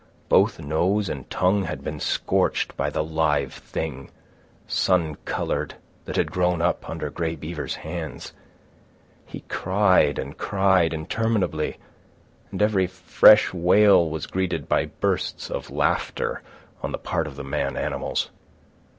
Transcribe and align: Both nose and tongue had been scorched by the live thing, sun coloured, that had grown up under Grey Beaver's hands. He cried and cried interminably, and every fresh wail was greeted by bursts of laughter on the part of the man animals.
Both 0.29 0.59
nose 0.59 1.09
and 1.09 1.29
tongue 1.29 1.65
had 1.65 1.83
been 1.83 1.99
scorched 1.99 2.75
by 2.75 2.89
the 2.89 3.03
live 3.03 3.53
thing, 3.53 4.09
sun 4.65 5.13
coloured, 5.25 5.75
that 6.05 6.15
had 6.15 6.31
grown 6.31 6.59
up 6.59 6.89
under 6.89 7.11
Grey 7.11 7.35
Beaver's 7.35 7.75
hands. 7.75 8.33
He 9.27 9.41
cried 9.41 10.17
and 10.17 10.35
cried 10.39 10.91
interminably, 10.91 11.77
and 12.49 12.63
every 12.63 12.87
fresh 12.87 13.53
wail 13.53 14.09
was 14.09 14.25
greeted 14.25 14.67
by 14.67 14.85
bursts 14.87 15.51
of 15.51 15.69
laughter 15.69 16.41
on 16.81 16.91
the 16.91 16.97
part 16.97 17.27
of 17.27 17.35
the 17.35 17.43
man 17.43 17.77
animals. 17.77 18.31